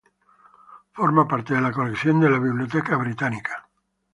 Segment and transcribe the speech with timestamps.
[0.93, 3.69] Forma parte de la colección de la Biblioteca Británica.